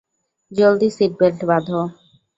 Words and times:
জলদি 0.51 0.87
সিটবেল্ট 0.97 1.39
বাঁধো। 1.49 1.79